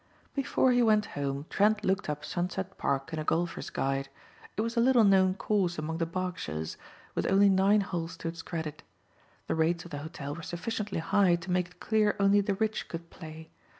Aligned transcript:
Before 0.33 0.71
he 0.71 0.81
went 0.81 1.05
home 1.13 1.45
Trent 1.51 1.83
looked 1.85 2.09
up 2.09 2.25
Sunset 2.25 2.75
Park 2.79 3.13
in 3.13 3.19
a 3.19 3.23
golfer's 3.23 3.69
guide. 3.69 4.09
It 4.57 4.61
was 4.61 4.75
a 4.75 4.79
little 4.79 5.03
known 5.03 5.35
course 5.35 5.77
among 5.77 5.99
the 5.99 6.07
Berkshires, 6.07 6.75
with 7.13 7.31
only 7.31 7.49
nine 7.49 7.81
holes 7.81 8.17
to 8.17 8.27
its 8.27 8.41
credit. 8.41 8.81
The 9.45 9.53
rates 9.53 9.85
of 9.85 9.91
the 9.91 9.99
hotel 9.99 10.33
were 10.33 10.41
sufficiently 10.41 11.01
high 11.01 11.35
to 11.35 11.51
make 11.51 11.67
it 11.67 11.79
clear 11.79 12.15
only 12.19 12.41
the 12.41 12.55
rich 12.55 12.87
could 12.87 13.11
play. 13.11 13.51